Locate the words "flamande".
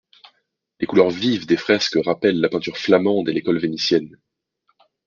2.79-3.29